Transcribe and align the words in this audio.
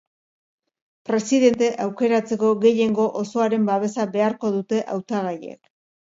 Presidente 1.09 1.67
aukeratzeko 1.83 2.49
gehiengo 2.63 3.05
osoaren 3.19 3.67
babesa 3.67 4.05
beharko 4.15 4.51
dute 4.55 4.81
hautagaiek. 4.95 5.69